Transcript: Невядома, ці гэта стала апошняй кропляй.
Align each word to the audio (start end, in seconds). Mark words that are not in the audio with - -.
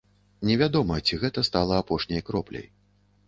Невядома, 0.51 0.95
ці 1.09 1.19
гэта 1.23 1.43
стала 1.49 1.77
апошняй 1.81 2.25
кропляй. 2.31 2.65